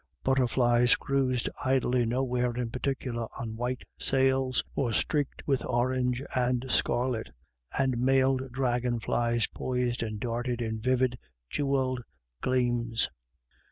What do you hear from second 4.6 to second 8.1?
or freaked with orange and scarlet, and